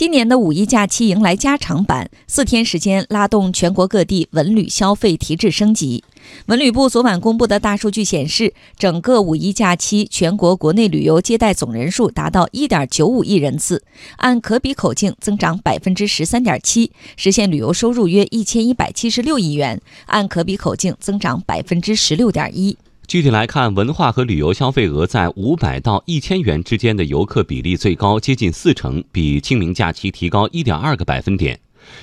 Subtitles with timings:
[0.00, 6.02] 今年的五一假期迎来加长版，四天时间拉动全国各地文旅消费提质升级。
[6.46, 13.82] 文旅部昨晚公布的大数据显示，整个五一假期全国国内旅游接待总人数达到一点九五亿人次，
[14.16, 22.78] 按可比口径增长百分之十三点七，实现旅游收入约一千一百七十六亿元，按可比口径增长百分之十六点一。
[23.10, 31.58] 具体来看，文化和旅游消费额在五百到一千元之间的游客比例最高，接近四成，比清明假期提高一点二个百分点。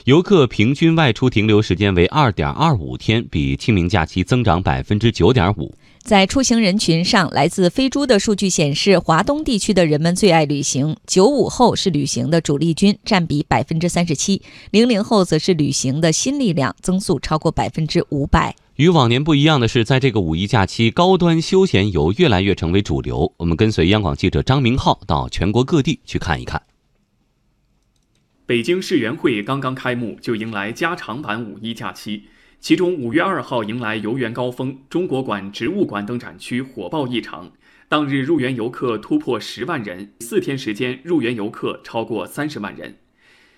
[0.06, 5.74] 游客平均外出停留时间为二点二五天，比清明假期增长百分之九点五。
[6.04, 18.56] 在出行人群上，来自飞猪的数据显示，华东地区的人们最爱旅行，九五后是旅行的主力军，占比百分之三十七；零零后则是旅行的新力量，增速超过百分之五百。
[18.78, 23.34] 与往年不一样的是，在这个五一假期，高端休闲游越来越成为主流。
[23.36, 26.62] 我们跟随央广记者张明浩到全国各地去看一看。
[28.48, 32.24] 北京世园会刚刚开幕，就迎来加长版五一假期。
[32.62, 37.52] 其中，五月二号迎来游园高峰，中国馆、植物馆等展区火爆异常，
[37.90, 42.96] 当日入园游客突破十万人，四天时间入园游客超过三十万人。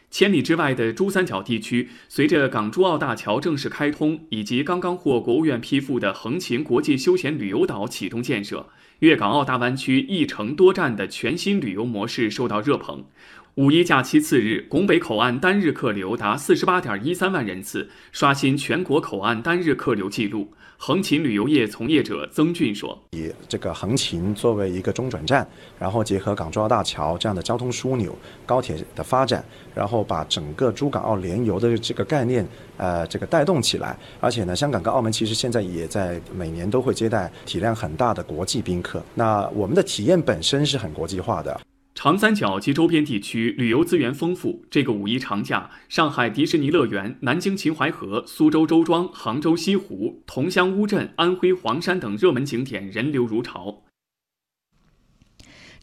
[0.10, 8.70] 千里之外的珠三角地区，随着港珠澳大桥正式开通，以及刚刚获国务院批复的横琴国际休闲旅游岛启动建设，
[9.02, 13.06] 粤港澳大湾区一城多站的全新旅游模式受到热捧。
[13.56, 20.54] 五一假期次日，拱北口岸单日客流达四十八点一三万人次，刷新全国口岸单日客流记录。
[20.78, 25.46] 横琴旅游业从业者曾俊说：“以这个横琴作为一个中转站，
[25.78, 29.44] 然后结合港珠澳大桥这样的交通枢纽、高铁的发展，
[29.76, 32.48] 然后把整个珠港澳联游的这个概念，
[32.78, 33.98] 呃，这个带动起来。
[34.22, 39.04] 而且呢，香港跟澳门其实现在也在每年都会接待体量很大的国际宾客。
[39.16, 41.60] 那我们的体验本身是很国际化的。”
[42.02, 53.82] 长三角及周边地区旅游资源丰富，这个五一长假，上海迪士尼乐园、南京秦淮河、苏州周庄、杭州西湖、桐乡乌镇、安徽黄山等热门景点人流如潮。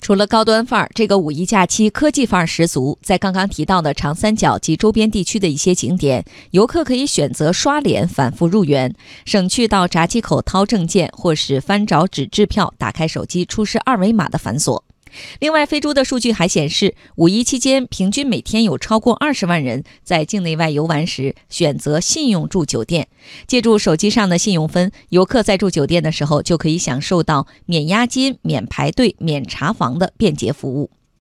[0.01, 2.99] 除了高端范儿，这个五一假期科技范儿十足。
[3.03, 8.95] 在刚刚提到的长三角及周边地区的一些景点，游客可以选择刷脸反复入园，
[9.27, 14.83] 省去到闸机口掏证件或是翻找纸质票、打开手机出示二维码的繁琐。
[15.41, 23.09] 另外，飞猪的数据还显示，五一期间平均每天有超过二十万人在境内外游玩时选择信用住酒店。
[23.47, 30.91] 借助手机上的信用分，游客在住酒店的时候就可以享受到免押金、免排队、免查房的便捷服务。